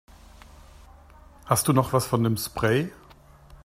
Hast 1.45 1.67
du 1.67 1.73
noch 1.73 1.93
was 1.93 2.07
von 2.07 2.23
dem 2.23 2.35
Spray? 2.35 2.91